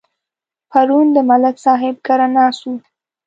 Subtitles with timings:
[0.69, 2.75] پرون د ملک صاحب کره ناست وو.